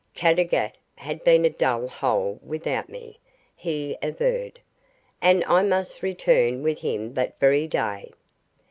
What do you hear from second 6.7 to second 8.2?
him that very day.